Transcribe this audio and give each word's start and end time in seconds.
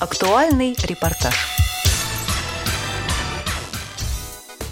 Актуальный 0.00 0.74
репортаж. 0.82 1.34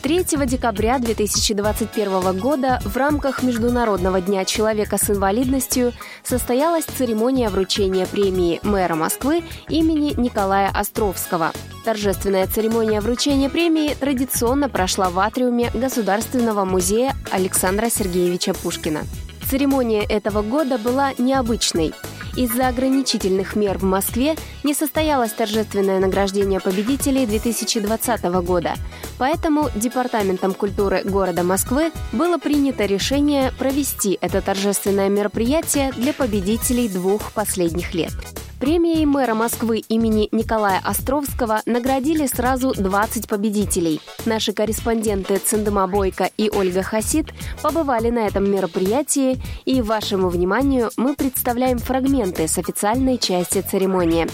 3 0.03 0.25
декабря 0.47 0.99
2021 0.99 2.39
года 2.39 2.81
в 2.83 2.97
рамках 2.97 3.43
Международного 3.43 4.23
дня 4.23 4.47
человека 4.47 4.97
с 4.97 5.11
инвалидностью 5.11 5.93
состоялась 6.25 6.87
церемония 6.87 7.51
вручения 7.51 8.07
премии 8.07 8.59
мэра 8.63 8.95
Москвы 8.95 9.45
имени 9.69 10.19
Николая 10.19 10.71
Островского. 10.71 11.53
Торжественная 11.85 12.47
церемония 12.47 13.03
вручения 13.03 13.51
премии 13.51 13.93
традиционно 13.93 14.71
прошла 14.71 15.11
в 15.11 15.19
атриуме 15.19 15.71
Государственного 15.75 16.65
музея 16.65 17.15
Александра 17.31 17.91
Сергеевича 17.91 18.55
Пушкина. 18.55 19.03
Церемония 19.51 20.05
этого 20.05 20.41
года 20.41 20.79
была 20.79 21.13
необычной– 21.19 21.93
из-за 22.39 22.69
ограничительных 22.69 23.57
мер 23.57 23.79
в 23.79 23.83
Москве 23.83 24.37
не 24.63 24.73
состоялось 24.73 25.33
торжественное 25.33 25.99
награждение 25.99 26.61
победителей 26.61 27.27
2020 27.27 28.25
года. 28.45 28.75
Поэтому 29.19 29.71
Департаментом 29.75 30.55
культуры 30.55 31.03
города 31.05 31.43
Москвы 31.43 31.91
было 32.13 32.39
принято 32.39 32.87
решение 32.87 33.53
провести 33.59 34.19
это 34.21 34.41
торжественное 34.41 35.09
мероприятие 35.09 35.93
для 35.93 36.13
победителей 36.13 36.89
двух 36.89 37.33
последних 37.33 37.93
лет. 37.95 38.13
Премией 38.61 39.07
мэра 39.07 39.35
Москвы 39.35 39.79
имени 39.89 40.29
Николая 40.33 40.81
Островского 40.85 41.63
наградили 41.65 42.27
сразу 42.27 42.75
20 42.75 43.29
победителей. 43.29 44.01
Наши 44.27 44.53
корреспонденты 44.53 45.39
Циндема 45.39 45.87
Бойко 45.87 46.29
и 46.37 46.51
Ольга 46.51 46.83
Хасид 46.83 47.27
побывали 47.63 48.11
на 48.11 48.27
этом 48.27 48.51
мероприятии, 48.51 49.41
и 49.65 49.81
вашему 49.81 50.29
вниманию 50.29 50.91
мы 50.97 51.15
представляем 51.15 51.79
фрагменты 51.79 52.49
с 52.49 52.59
официальной 52.59 53.19
части 53.19 53.61
церемонии. 53.61 54.27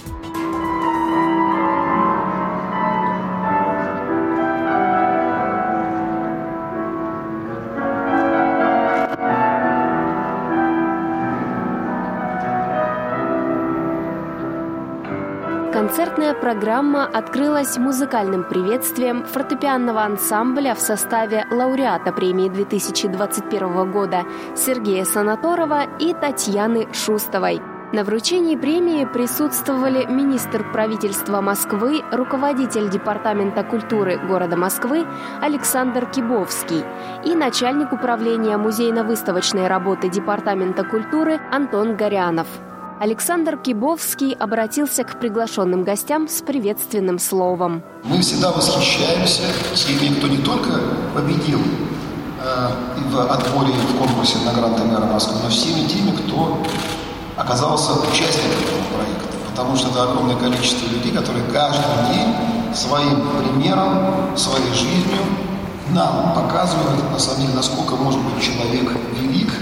Концертная 15.95 16.35
программа 16.35 17.05
открылась 17.05 17.77
музыкальным 17.77 18.43
приветствием 18.43 19.25
фортепианного 19.25 20.03
ансамбля 20.03 20.75
в 20.75 20.81
составе 20.81 21.47
лауреата 21.53 22.13
премии 22.13 22.49
2021 22.49 23.93
года 23.93 24.25
Сергея 24.57 25.05
Санаторова 25.05 25.85
и 26.01 26.13
Татьяны 26.13 26.89
Шустовой. 26.93 27.63
На 27.93 28.03
вручении 28.03 28.57
премии 28.57 29.05
присутствовали 29.05 30.05
министр 30.07 30.69
правительства 30.73 31.41
Москвы, 31.41 32.03
руководитель 32.11 32.91
Департамента 32.91 33.63
культуры 33.63 34.19
города 34.19 34.57
Москвы 34.57 35.07
Александр 35.41 36.07
Кибовский 36.07 36.85
и 37.25 37.37
начальник 37.37 37.93
управления 37.93 38.57
музейно-выставочной 38.57 39.69
работы 39.69 40.09
Департамента 40.09 40.83
культуры 40.83 41.39
Антон 41.53 41.95
Горянов. 41.95 42.49
Александр 43.01 43.57
Кибовский 43.57 44.35
обратился 44.35 45.03
к 45.03 45.19
приглашенным 45.19 45.83
гостям 45.83 46.29
с 46.29 46.43
приветственным 46.43 47.19
словом. 47.19 47.83
Мы 48.05 48.21
всегда 48.21 48.53
восхищаемся 48.53 49.43
теми, 49.75 50.15
кто 50.15 50.29
не 50.29 50.39
только 50.39 50.81
победил 51.13 51.59
э, 51.59 52.69
в 53.11 53.21
отборе 53.21 53.73
в 53.73 53.99
конкурсе 53.99 54.39
на 54.47 54.53
гранты 54.53 54.85
мэра 54.85 55.07
Москвы, 55.07 55.37
но 55.43 55.51
всеми 55.51 55.89
теми, 55.89 56.13
кто 56.13 56.63
оказался 57.37 57.95
участником 57.95 58.63
этого 58.63 58.97
проекта. 58.97 59.39
Потому 59.51 59.77
что 59.77 59.91
это 59.91 60.05
огромное 60.05 60.37
количество 60.37 60.87
людей, 60.87 61.13
которые 61.13 61.45
каждый 61.53 62.15
день 62.15 62.33
своим 62.75 63.27
примером, 63.39 64.37
своей 64.37 64.73
жизнью 64.73 65.19
нам 65.91 66.33
показывают, 66.33 67.11
на 67.11 67.19
самом 67.19 67.43
деле, 67.43 67.55
насколько 67.55 67.97
может 67.97 68.21
быть 68.21 68.43
человек 68.43 68.93
велик, 69.19 69.53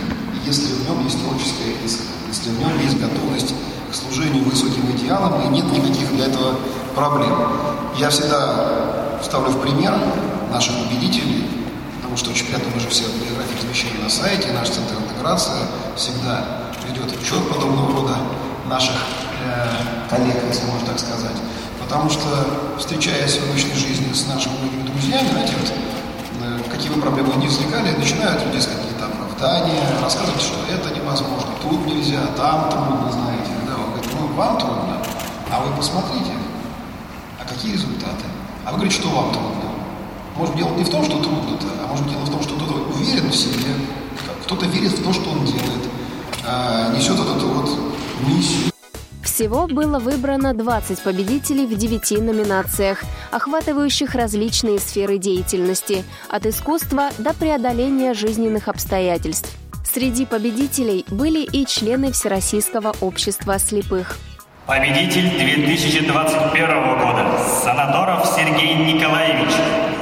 если 0.47 0.73
в 0.73 0.89
нем 0.89 1.05
есть 1.05 1.21
творческая 1.21 1.73
искра 1.85 2.13
если 2.33 2.49
в 2.51 2.59
нем 2.61 2.81
есть 2.81 2.99
готовность 2.99 3.55
к 3.91 3.95
служению 3.95 4.45
высоким 4.45 4.91
идеалам 4.97 5.43
и 5.43 5.49
нет 5.49 5.71
никаких 5.71 6.17
для 6.17 6.27
этого 6.27 6.57
проблем. 6.95 7.37
Я 7.99 8.09
всегда 8.09 9.21
ставлю 9.23 9.51
в 9.51 9.61
пример 9.61 9.93
наших 10.51 10.75
победителей, 10.79 11.47
потому 11.97 12.17
что 12.17 12.31
приятно, 12.31 12.71
мы 12.75 12.81
же 12.81 12.89
все 12.89 13.05
биографии 13.05 13.59
размещаем 13.59 14.03
на 14.03 14.09
сайте, 14.09 14.51
наш 14.53 14.71
центр 14.71 14.95
интеграции 14.95 15.61
всегда 15.95 16.43
ведет 16.89 17.13
учет 17.21 17.47
подобного 17.51 17.93
рода 18.01 18.17
наших 18.67 18.97
э, 19.45 19.67
коллег, 20.09 20.37
если 20.49 20.65
можно 20.65 20.87
так 20.87 20.99
сказать. 20.99 21.37
Потому 21.79 22.09
что, 22.09 22.79
встречаясь 22.79 23.37
в 23.37 23.51
обычной 23.51 23.75
жизни 23.75 24.11
с 24.15 24.27
нашими 24.27 24.55
многими 24.57 24.89
друзьями, 24.89 25.29
знаете, 25.29 25.53
вот, 25.61 25.73
э, 26.41 26.71
какие 26.71 26.91
бы 26.91 27.01
проблемы 27.01 27.35
не 27.37 27.47
возникали, 27.49 27.95
начинают 27.99 28.43
люди 28.47 28.59
с 28.59 28.69
оправдания, 29.43 29.83
рассказывать, 30.01 30.41
что 30.41 30.55
это 30.73 30.95
невозможно, 30.95 31.51
тут 31.63 31.87
нельзя, 31.87 32.21
там 32.37 32.71
трудно, 32.71 33.11
знаете. 33.11 33.51
Да, 33.67 33.75
он 33.75 33.91
говорит, 33.91 34.11
ну 34.19 34.27
вам 34.37 34.59
трудно, 34.59 35.03
а 35.51 35.61
вы 35.61 35.77
посмотрите, 35.77 36.33
а 37.41 37.45
какие 37.45 37.73
результаты? 37.73 38.25
А 38.65 38.71
вы 38.71 38.77
говорите, 38.77 38.97
что 38.97 39.09
вам 39.09 39.33
трудно? 39.33 39.73
Может, 40.37 40.57
дело 40.57 40.71
не 40.77 40.85
в 40.85 40.91
том, 40.91 41.05
что 41.05 41.19
трудно-то, 41.19 41.67
а 41.83 41.89
может, 41.89 42.09
дело 42.09 42.21
в 42.21 42.31
том, 42.31 42.43
что 42.43 42.55
кто-то 42.55 42.75
уверен 42.95 43.31
в 43.31 43.35
себе, 43.35 43.75
кто-то 44.45 44.67
верит 44.67 44.93
в 44.93 45.03
то, 45.03 45.13
что 45.13 45.31
он 45.31 45.45
делает, 45.45 45.89
а, 46.47 46.95
несет 46.97 47.19
вот 47.19 47.37
эту 47.37 47.49
вот 47.49 47.71
миссию. 48.27 48.72
Всего 49.35 49.67
было 49.67 49.99
выбрано 49.99 50.53
20 50.53 51.05
победителей 51.05 51.65
в 51.65 51.75
9 51.75 52.21
номинациях, 52.21 53.03
охватывающих 53.31 54.15
различные 54.15 54.79
сферы 54.79 55.17
деятельности, 55.17 56.05
от 56.29 56.45
искусства 56.45 57.09
до 57.17 57.33
преодоления 57.33 58.13
жизненных 58.13 58.69
обстоятельств. 58.69 59.51
Среди 59.91 60.27
победителей 60.27 61.07
были 61.09 61.41
и 61.45 61.65
члены 61.65 62.13
Всероссийского 62.13 62.95
общества 63.01 63.59
слепых. 63.59 64.19
Победитель 64.67 65.31
2021 65.31 66.99
года 66.99 67.39
Санаторов 67.65 68.27
Сергей 68.37 68.75
Николаевич, 68.75 69.51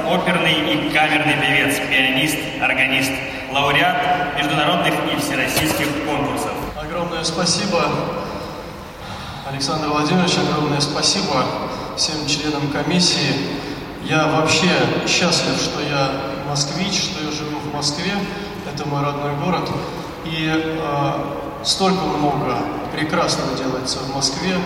оперный 0.09 0.73
и 0.73 0.89
камерный 0.89 1.35
певец, 1.35 1.77
пианист, 1.89 2.37
органист, 2.61 3.13
лауреат 3.53 4.37
международных 4.37 4.93
и 4.93 5.21
всероссийских 5.21 5.87
конкурсов. 6.05 6.51
Огромное 6.75 7.23
спасибо, 7.23 7.85
Александр 9.51 9.89
Владимирович, 9.89 10.37
огромное 10.37 10.79
спасибо 10.79 11.43
всем 11.97 12.25
членам 12.25 12.69
комиссии. 12.71 13.35
Я 14.05 14.27
вообще 14.27 14.69
счастлив, 15.05 15.59
что 15.61 15.81
я 15.81 16.09
москвич, 16.47 16.93
что 16.93 17.21
я 17.21 17.31
живу 17.31 17.59
в 17.59 17.75
Москве 17.75 18.13
это 18.73 18.87
мой 18.87 19.03
родной 19.03 19.35
город. 19.43 19.69
И 20.23 20.47
э, 20.47 21.13
столько 21.65 22.01
много 22.05 22.59
прекрасного 22.95 23.57
делается 23.57 23.99
в 23.99 24.15
Москве, 24.15 24.57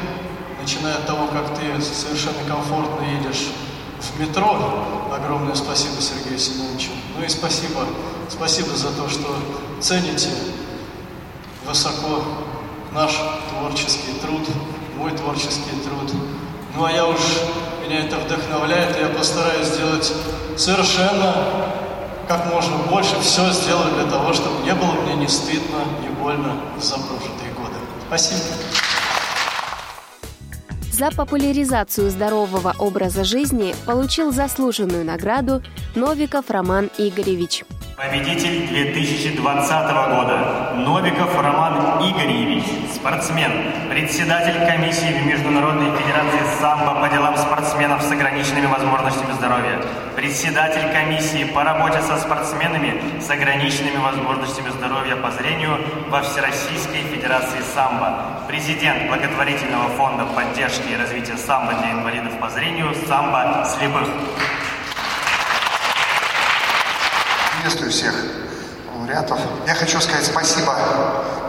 начиная 0.62 0.94
от 0.96 1.08
того, 1.08 1.28
как 1.28 1.58
ты 1.58 1.82
совершенно 1.82 2.44
комфортно 2.48 3.06
едешь 3.06 3.48
в 4.00 4.20
метро. 4.20 4.86
Огромное 5.12 5.56
спасибо 5.56 6.00
Сергею 6.00 6.38
Семеновичу. 6.38 6.92
Ну 7.18 7.26
и 7.26 7.28
спасибо, 7.28 7.88
спасибо 8.30 8.76
за 8.76 8.92
то, 8.92 9.10
что 9.10 9.36
цените 9.82 10.30
высоко 11.66 12.24
наш 12.94 13.12
творческий 13.50 14.14
труд, 14.22 14.48
мой 14.98 15.12
творческий 15.12 15.72
труд. 15.84 16.12
Ну 16.76 16.86
а 16.86 16.92
я 16.92 17.06
уж, 17.06 17.20
меня 17.86 18.06
это 18.06 18.18
вдохновляет, 18.18 18.98
и 18.98 19.02
я 19.02 19.10
постараюсь 19.10 19.68
сделать 19.68 20.12
совершенно 20.58 21.34
как 22.28 22.52
можно 22.52 22.78
больше 22.90 23.20
все 23.22 23.52
сделать 23.52 23.94
для 23.94 24.06
того, 24.06 24.34
чтобы 24.34 24.64
не 24.64 24.74
было 24.74 24.94
мне 25.04 25.16
не 25.16 25.28
стыдно, 25.28 25.80
не 26.02 26.10
больно 26.10 26.60
за 26.80 26.96
прожитые 26.96 27.52
годы. 27.56 27.76
Спасибо. 28.08 28.42
За 30.92 31.12
популяризацию 31.12 32.10
здорового 32.10 32.74
образа 32.80 33.26
жизни 33.26 33.76
получил 33.86 34.32
заслуженную 34.32 35.04
награду 35.04 35.62
Новиков 35.94 36.50
Роман 36.50 36.90
Игоревич. 36.98 37.66
Победитель 37.98 38.68
2020 38.68 39.40
года 39.42 40.74
Новиков 40.78 41.36
Роман 41.38 42.02
Игоревич, 42.02 42.64
спортсмен, 42.94 43.52
председатель 43.90 44.66
комиссии 44.66 45.22
Международной 45.26 45.96
Федерации 45.98 46.60
самбо 46.60 47.02
по 47.02 47.10
делам 47.10 47.38
спортсменов 47.38 48.02
с 48.02 48.12
ограниченными 48.12 48.66
возможностями 48.66 49.34
здоровья, 49.34 49.82
председатель 50.16 50.92
комиссии 50.92 51.46
по 51.46 51.64
работе 51.64 52.02
со 52.02 52.18
спортсменами 52.18 53.20
с 53.20 53.30
ограниченными 53.30 53.98
возможностями 53.98 54.70
здоровья 54.70 55.16
по 55.16 55.32
зрению 55.32 55.78
во 56.10 56.22
Всероссийской 56.22 57.02
Федерации 57.02 57.62
самбо, 57.74 58.44
президент 58.48 59.08
благотворительного 59.08 59.90
фонда 59.90 60.26
поддержки 60.26 60.92
и 60.92 60.96
развития 60.96 61.38
самбо 61.38 61.74
для 61.74 61.92
инвалидов 61.92 62.34
по 62.40 62.50
зрению 62.50 62.94
самбо 63.08 63.66
слепых. 63.66 64.08
приветствую 67.66 67.90
всех 67.90 68.14
лауреатов. 68.94 69.40
Я 69.66 69.74
хочу 69.74 70.00
сказать 70.00 70.24
спасибо 70.24 70.76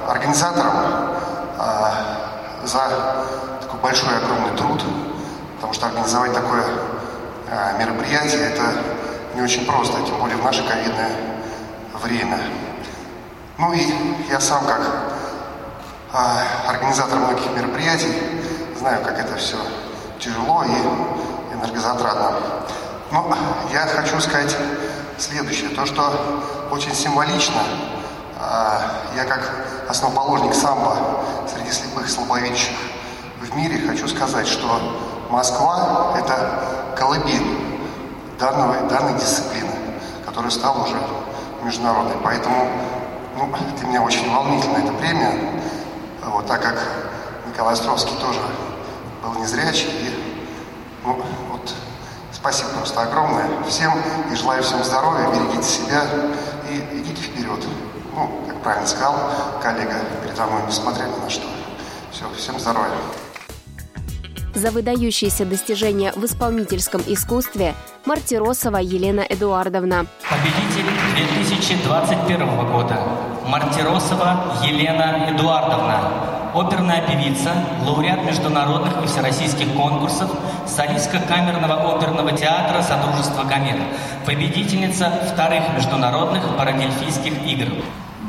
организаторам 0.08 0.95
за 2.66 3.24
такой 3.60 3.80
большой 3.80 4.16
огромный 4.16 4.56
труд, 4.56 4.82
потому 5.56 5.72
что 5.72 5.86
организовать 5.86 6.32
такое 6.32 6.64
э, 7.48 7.78
мероприятие 7.78 8.42
это 8.42 8.62
не 9.34 9.42
очень 9.42 9.66
просто, 9.66 10.02
тем 10.04 10.18
более 10.18 10.36
в 10.36 10.44
наше 10.44 10.66
ковидное 10.66 11.12
время. 12.02 12.38
Ну 13.58 13.72
и 13.72 13.86
я 14.28 14.40
сам 14.40 14.64
как 14.66 14.80
э, 16.12 16.68
организатор 16.68 17.18
многих 17.18 17.50
мероприятий 17.54 18.12
знаю, 18.78 19.02
как 19.02 19.18
это 19.18 19.36
все 19.36 19.56
тяжело 20.18 20.64
и 20.64 21.54
энергозатратно. 21.54 22.32
Но 23.12 23.36
я 23.72 23.86
хочу 23.86 24.20
сказать 24.20 24.56
следующее. 25.18 25.70
То, 25.70 25.86
что 25.86 26.12
очень 26.70 26.94
символично, 26.94 27.62
я 29.14 29.24
как 29.24 29.50
основоположник 29.88 30.54
самбо 30.54 30.96
среди 31.52 31.70
слепых 31.70 32.06
и 32.06 32.10
слабовидящих 32.10 32.76
в 33.40 33.56
мире 33.56 33.86
хочу 33.86 34.08
сказать, 34.08 34.46
что 34.46 34.66
Москва– 35.30 36.14
это 36.18 36.94
колыбель 36.96 37.58
данного, 38.38 38.88
данной 38.88 39.14
дисциплины, 39.14 39.70
которая 40.24 40.50
стала 40.50 40.84
уже 40.84 40.96
международной. 41.62 42.16
Поэтому 42.22 42.68
ну, 43.36 43.50
для 43.78 43.88
меня 43.88 44.02
очень 44.02 44.30
волнительна 44.32 44.78
эта 44.78 44.92
премия, 44.92 45.62
вот, 46.24 46.46
так 46.46 46.62
как 46.62 46.82
Николай 47.48 47.74
Островский 47.74 48.16
тоже 48.20 48.40
был 49.22 49.40
незрячий. 49.40 49.88
И, 49.90 50.44
ну, 51.04 51.20
вот, 51.50 51.74
спасибо 52.32 52.70
просто 52.70 53.02
огромное 53.02 53.48
всем 53.68 53.92
и 54.30 54.34
желаю 54.34 54.62
всем 54.62 54.82
здоровья, 54.84 55.28
берегите 55.28 55.68
себя 55.68 56.02
и 56.68 56.98
идите 56.98 57.22
вперед. 57.22 57.64
Ну, 58.16 58.30
как 58.48 58.62
правильно 58.62 58.86
сказал 58.86 59.14
коллега 59.62 60.00
передо 60.22 60.46
мной, 60.46 60.62
несмотря 60.66 61.04
ни 61.04 61.20
на 61.22 61.28
что. 61.28 61.46
Все, 62.10 62.24
всем 62.36 62.58
здоровья. 62.58 62.96
За 64.54 64.70
выдающиеся 64.70 65.44
достижения 65.44 66.12
в 66.16 66.24
исполнительском 66.24 67.02
искусстве 67.06 67.74
Мартиросова 68.06 68.78
Елена 68.78 69.20
Эдуардовна. 69.20 70.06
Победитель 70.30 70.90
2021 71.14 72.72
года 72.72 72.98
Мартиросова 73.46 74.56
Елена 74.64 75.28
Эдуардовна. 75.28 76.35
Оперная 76.56 77.02
певица, 77.02 77.52
лауреат 77.84 78.24
международных 78.24 79.04
и 79.04 79.06
всероссийских 79.06 79.74
конкурсов, 79.74 80.30
солистка 80.66 81.18
камерного 81.18 81.94
оперного 81.94 82.32
театра 82.32 82.80
Содружества 82.80 83.42
Гомера, 83.42 83.82
победительница 84.24 85.10
вторых 85.34 85.64
международных 85.74 86.56
парадельфийских 86.56 87.46
игр. 87.46 87.74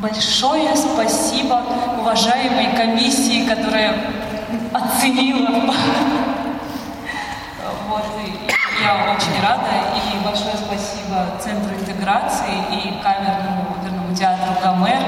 Большое 0.01 0.75
спасибо 0.75 1.63
уважаемой 2.01 2.75
комиссии, 2.75 3.47
которая 3.47 3.95
оценила. 4.73 5.73
Вот, 7.87 8.03
я 8.83 9.13
очень 9.13 9.41
рада. 9.41 9.71
И 9.95 10.25
большое 10.25 10.55
спасибо 10.57 11.25
Центру 11.41 11.73
интеграции 11.79 12.59
и 12.73 13.01
камерному 13.01 13.77
оперному 13.79 14.13
театру 14.13 14.53
«Гомер» 14.61 15.01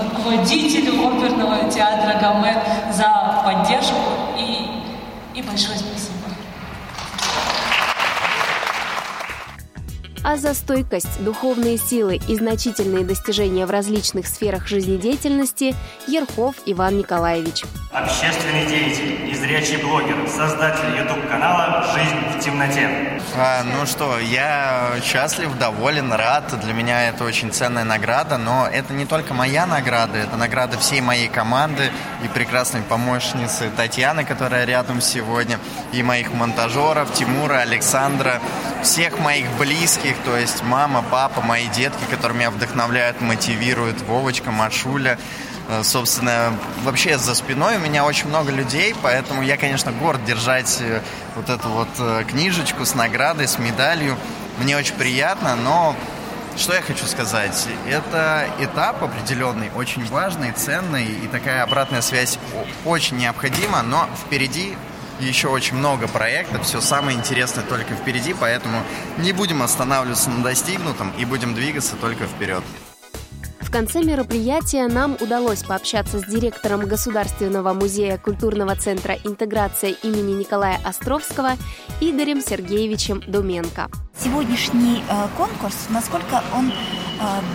руководителю 0.00 0.92
оперного 1.06 1.70
театра 1.70 2.18
«Гомер» 2.20 2.62
за 2.92 3.42
поддержку 3.44 3.96
и, 4.38 4.82
и 5.34 5.42
большое 5.42 5.78
спасибо. 5.78 6.14
А 10.28 10.36
за 10.36 10.52
стойкость, 10.52 11.24
духовные 11.24 11.78
силы 11.78 12.20
и 12.28 12.36
значительные 12.36 13.02
достижения 13.02 13.64
в 13.64 13.70
различных 13.70 14.26
сферах 14.26 14.66
жизнедеятельности 14.66 15.74
Ерхов 16.06 16.54
Иван 16.66 16.98
Николаевич. 16.98 17.64
Общественный 17.90 18.66
деятель, 18.66 19.24
незрячий 19.24 19.78
блогер, 19.78 20.28
создатель 20.28 20.98
YouTube-канала 20.98 21.82
«Жизнь 21.94 22.38
в 22.38 22.44
темноте». 22.44 23.18
А, 23.34 23.62
ну 23.64 23.86
что, 23.86 24.18
я 24.18 24.90
счастлив, 25.02 25.56
доволен, 25.58 26.12
рад. 26.12 26.60
Для 26.60 26.74
меня 26.74 27.08
это 27.08 27.24
очень 27.24 27.50
ценная 27.50 27.84
награда, 27.84 28.36
но 28.36 28.68
это 28.70 28.92
не 28.92 29.06
только 29.06 29.32
моя 29.32 29.64
награда, 29.64 30.18
это 30.18 30.36
награда 30.36 30.76
всей 30.76 31.00
моей 31.00 31.28
команды 31.28 31.90
и 32.22 32.28
прекрасной 32.28 32.82
помощницы 32.82 33.70
Татьяны, 33.74 34.24
которая 34.24 34.66
рядом 34.66 35.00
сегодня, 35.00 35.58
и 35.92 36.02
моих 36.02 36.34
монтажеров, 36.34 37.14
Тимура, 37.14 37.60
Александра, 37.60 38.40
всех 38.82 39.18
моих 39.18 39.50
близких, 39.58 40.17
то 40.24 40.36
есть 40.36 40.62
мама, 40.62 41.04
папа, 41.10 41.40
мои 41.40 41.68
детки, 41.68 42.04
которые 42.10 42.38
меня 42.38 42.50
вдохновляют, 42.50 43.20
мотивируют, 43.20 44.00
Вовочка, 44.02 44.50
Машуля. 44.50 45.18
Э, 45.68 45.82
собственно, 45.84 46.54
вообще 46.84 47.18
за 47.18 47.34
спиной 47.34 47.76
у 47.76 47.80
меня 47.80 48.04
очень 48.04 48.28
много 48.28 48.50
людей, 48.50 48.94
поэтому 49.02 49.42
я, 49.42 49.56
конечно, 49.56 49.92
горд 49.92 50.24
держать 50.24 50.78
э, 50.80 51.02
вот 51.36 51.50
эту 51.50 51.68
вот 51.68 51.88
э, 51.98 52.24
книжечку 52.28 52.84
с 52.84 52.94
наградой, 52.94 53.46
с 53.46 53.58
медалью. 53.58 54.16
Мне 54.58 54.76
очень 54.76 54.94
приятно, 54.94 55.56
но 55.56 55.94
что 56.56 56.74
я 56.74 56.82
хочу 56.82 57.06
сказать? 57.06 57.68
Это 57.86 58.46
этап 58.58 59.02
определенный, 59.02 59.70
очень 59.76 60.04
важный, 60.06 60.52
ценный, 60.52 61.04
и 61.04 61.28
такая 61.28 61.62
обратная 61.62 62.00
связь 62.00 62.38
очень 62.84 63.18
необходима, 63.18 63.82
но 63.82 64.08
впереди 64.24 64.74
еще 65.20 65.48
очень 65.48 65.76
много 65.76 66.08
проектов, 66.08 66.64
все 66.66 66.80
самое 66.80 67.16
интересное 67.16 67.64
только 67.64 67.94
впереди, 67.94 68.34
поэтому 68.38 68.82
не 69.18 69.32
будем 69.32 69.62
останавливаться 69.62 70.30
на 70.30 70.42
достигнутом 70.42 71.12
и 71.18 71.24
будем 71.24 71.54
двигаться 71.54 71.96
только 71.96 72.26
вперед. 72.26 72.62
В 73.68 73.70
конце 73.70 74.02
мероприятия 74.02 74.88
нам 74.88 75.18
удалось 75.20 75.62
пообщаться 75.62 76.20
с 76.20 76.24
директором 76.24 76.86
Государственного 76.86 77.74
музея 77.74 78.16
культурного 78.16 78.74
центра 78.76 79.14
интеграция 79.24 79.90
имени 79.90 80.32
Николая 80.32 80.80
Островского 80.84 81.50
Игорем 82.00 82.40
Сергеевичем 82.40 83.22
Думенко. 83.26 83.90
Сегодняшний 84.18 85.02
э, 85.06 85.26
конкурс, 85.36 85.88
насколько 85.90 86.42
он 86.56 86.70
э, 86.70 86.72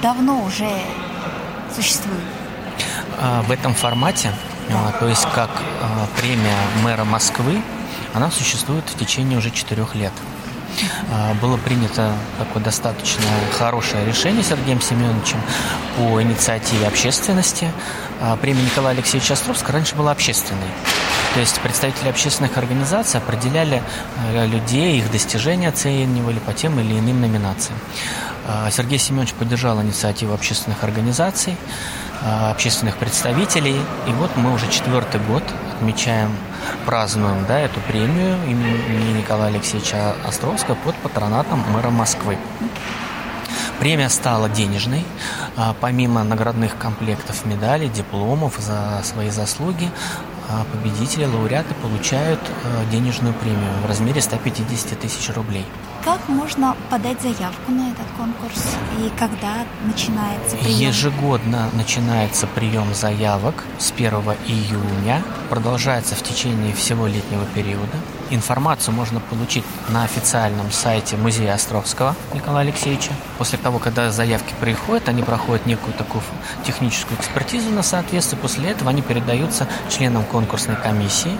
давно 0.03 0.43
уже 0.45 0.69
существует? 1.75 2.21
А, 3.19 3.41
в 3.41 3.51
этом 3.51 3.73
формате 3.73 4.31
то 4.99 5.07
есть 5.07 5.25
как 5.33 5.49
а, 5.81 6.07
премия 6.17 6.55
мэра 6.83 7.03
Москвы, 7.03 7.61
она 8.13 8.31
существует 8.31 8.83
в 8.89 8.97
течение 8.97 9.37
уже 9.37 9.51
четырех 9.51 9.95
лет. 9.95 10.13
А, 11.11 11.33
было 11.35 11.57
принято 11.57 12.13
такое 12.39 12.63
достаточно 12.63 13.25
хорошее 13.57 14.05
решение 14.05 14.43
Сергеем 14.43 14.81
Семеновичем 14.81 15.41
по 15.97 16.21
инициативе 16.21 16.87
общественности. 16.87 17.71
Премия 18.41 18.63
Николая 18.63 18.93
Алексеевича 18.93 19.33
Островского 19.33 19.73
раньше 19.73 19.95
была 19.95 20.11
общественной. 20.11 20.61
То 21.33 21.41
есть 21.41 21.59
представители 21.59 22.07
общественных 22.07 22.57
организаций 22.57 23.19
определяли 23.19 23.83
людей, 24.45 24.99
их 24.99 25.11
достижения 25.11 25.67
оценивали 25.67 26.39
по 26.39 26.53
тем 26.53 26.79
или 26.79 26.97
иным 26.97 27.19
номинациям. 27.19 27.77
Сергей 28.71 28.99
Семенович 28.99 29.33
поддержал 29.33 29.81
инициативу 29.81 30.33
общественных 30.33 30.83
организаций. 30.83 31.55
Э, 32.23 32.51
общественных 32.51 32.97
представителей. 32.97 33.75
И 34.07 34.11
вот 34.13 34.31
мы 34.37 34.53
уже 34.53 34.69
четвертый 34.69 35.19
год 35.19 35.43
отмечаем, 35.75 36.31
празднуем 36.85 37.45
да, 37.45 37.59
эту 37.59 37.81
премию 37.81 38.37
имени 38.47 39.17
Николая 39.17 39.49
Алексеевича 39.49 40.15
Островского 40.25 40.75
под 40.75 40.95
патронатом 40.95 41.59
мэра 41.71 41.89
Москвы. 41.89 42.37
Премия 43.79 44.07
стала 44.07 44.47
денежной. 44.47 45.03
А 45.57 45.75
помимо 45.81 46.23
наградных 46.23 46.77
комплектов 46.77 47.45
медалей, 47.45 47.89
дипломов 47.89 48.57
за 48.57 49.01
свои 49.03 49.29
заслуги, 49.29 49.91
а 50.49 50.65
победители, 50.71 51.25
лауреаты 51.25 51.73
получают 51.75 52.39
денежную 52.89 53.33
премию 53.33 53.71
в 53.83 53.85
размере 53.87 54.21
150 54.21 54.97
тысяч 54.97 55.29
рублей. 55.35 55.65
Как 56.03 56.27
можно 56.27 56.75
подать 56.89 57.21
заявку 57.21 57.71
на 57.71 57.89
этот 57.89 58.05
конкурс 58.17 58.75
и 58.99 59.09
когда 59.17 59.65
начинается 59.85 60.57
прием? 60.57 60.89
Ежегодно 60.89 61.69
начинается 61.71 62.45
прием 62.45 62.93
заявок 62.93 63.63
с 63.79 63.93
1 63.93 64.11
июня, 64.45 65.23
продолжается 65.49 66.15
в 66.15 66.21
течение 66.21 66.73
всего 66.73 67.07
летнего 67.07 67.45
периода. 67.55 67.97
Информацию 68.31 68.93
можно 68.93 69.21
получить 69.21 69.63
на 69.87 70.03
официальном 70.03 70.73
сайте 70.73 71.15
Музея 71.15 71.53
Островского 71.53 72.17
Николая 72.33 72.65
Алексеевича. 72.65 73.11
После 73.37 73.57
того, 73.57 73.79
когда 73.79 74.11
заявки 74.11 74.53
приходят, 74.59 75.07
они 75.07 75.23
проходят 75.23 75.65
некую 75.65 75.93
такую 75.93 76.21
техническую 76.65 77.17
экспертизу 77.17 77.69
на 77.69 77.81
соответствие. 77.81 78.41
После 78.41 78.71
этого 78.71 78.89
они 78.89 79.01
передаются 79.01 79.69
членам 79.89 80.25
конкурсной 80.25 80.75
комиссии, 80.75 81.37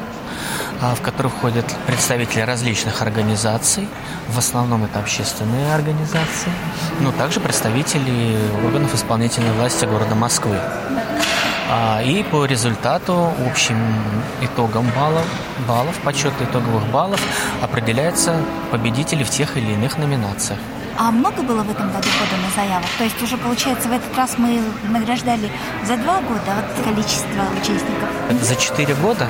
в 0.82 1.02
которую 1.02 1.32
входят 1.32 1.66
представители 1.88 2.42
различных 2.42 3.02
организаций. 3.02 3.88
В 4.30 4.38
основном 4.38 4.84
это 4.84 5.00
общественные 5.00 5.74
организации, 5.74 6.52
но 7.00 7.12
также 7.12 7.40
представители 7.40 8.38
органов 8.66 8.94
исполнительной 8.94 9.54
власти 9.54 9.86
города 9.86 10.16
Москвы. 10.16 10.58
А, 11.70 12.02
и 12.04 12.24
по 12.24 12.46
результату 12.46 13.32
общим 13.50 13.78
итогам 14.42 14.86
баллов, 14.96 15.26
баллов, 15.68 15.98
подсчета 16.04 16.44
итоговых 16.44 16.86
баллов 16.92 17.22
определяются 17.62 18.36
победители 18.72 19.24
в 19.24 19.30
тех 19.30 19.58
или 19.58 19.72
иных 19.72 19.98
номинациях. 19.98 20.60
А 20.98 21.10
много 21.10 21.42
было 21.42 21.64
в 21.64 21.72
этом 21.72 21.88
году 21.88 22.08
подано 22.20 22.48
заявок? 22.56 22.86
То 22.98 23.04
есть 23.04 23.22
уже, 23.24 23.38
получается, 23.38 23.90
в 23.90 23.92
этот 23.92 24.16
раз 24.16 24.38
мы 24.38 24.62
награждали 24.90 25.50
за 25.86 25.98
два 25.98 26.22
года 26.22 26.54
вот 26.56 26.86
количество 26.86 27.42
участников? 27.54 28.10
За 28.42 28.56
четыре 28.56 28.94
года 28.96 29.28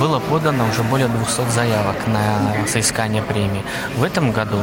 было 0.00 0.18
подано 0.18 0.68
уже 0.68 0.82
более 0.82 1.08
200 1.08 1.50
заявок 1.50 1.96
на 2.06 2.66
соискание 2.66 3.22
премии. 3.22 3.64
В 3.96 4.02
этом 4.02 4.32
году 4.32 4.58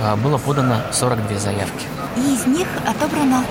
а, 0.00 0.16
было 0.16 0.38
подано 0.38 0.76
42 0.92 1.38
заявки. 1.38 1.86
И 2.16 2.34
из 2.34 2.46
них 2.46 2.68
отобрано 2.86 3.44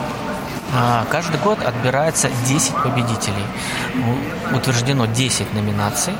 а, 0.73 1.05
Каждый 1.09 1.39
год 1.39 1.59
отбирается 1.63 2.29
10 2.47 2.75
победителей. 2.75 3.45
Утверждено 4.53 5.05
10 5.05 5.53
номинаций 5.53 6.13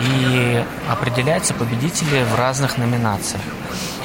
и 0.00 0.64
определяются 0.90 1.54
победители 1.54 2.24
в 2.24 2.38
разных 2.38 2.78
номинациях. 2.78 3.42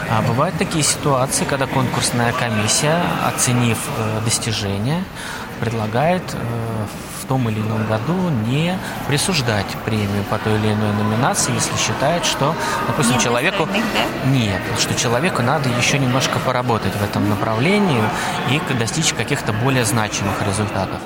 А 0.09 0.21
бывают 0.21 0.57
такие 0.57 0.83
ситуации, 0.83 1.45
когда 1.45 1.65
конкурсная 1.65 2.33
комиссия, 2.33 3.01
оценив 3.25 3.77
э, 3.97 4.21
достижения, 4.25 5.03
предлагает 5.63 6.23
э, 6.33 6.85
в 7.21 7.25
том 7.25 7.47
или 7.49 7.59
ином 7.61 7.87
году 7.87 8.29
не 8.47 8.77
присуждать 9.07 9.65
премию 9.85 10.23
по 10.29 10.37
той 10.37 10.55
или 10.55 10.73
иной 10.73 10.91
номинации, 10.93 11.53
если 11.53 11.77
считает, 11.77 12.25
что, 12.25 12.53
допустим, 12.87 13.13
Нет 13.13 13.23
человеку... 13.23 13.65
да? 13.65 14.29
Нет, 14.29 14.61
что 14.77 14.93
человеку 14.93 15.41
надо 15.41 15.69
еще 15.69 15.99
немножко 15.99 16.37
поработать 16.39 16.93
в 16.93 17.03
этом 17.03 17.29
направлении 17.29 18.03
и 18.51 18.59
достичь 18.73 19.13
каких-то 19.13 19.53
более 19.53 19.85
значимых 19.85 20.41
результатов. 20.45 20.99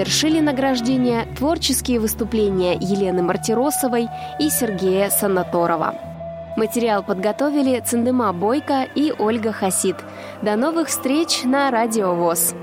Завершили 0.00 0.40
награждение 0.40 1.26
творческие 1.36 2.00
выступления 2.00 2.72
Елены 2.72 3.20
Мартиросовой 3.22 4.08
и 4.38 4.48
Сергея 4.48 5.10
Санаторова. 5.10 5.94
Материал 6.56 7.02
подготовили 7.02 7.78
Циндема 7.80 8.32
Бойко 8.32 8.84
и 8.94 9.12
Ольга 9.18 9.52
Хасид. 9.52 9.96
До 10.40 10.56
новых 10.56 10.88
встреч 10.88 11.42
на 11.44 11.70
Радио 11.70 12.14
ВОЗ. 12.14 12.54